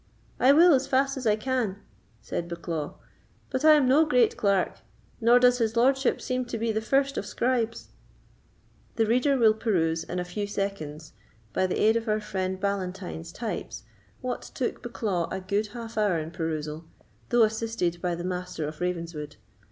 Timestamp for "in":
10.03-10.17, 16.17-16.31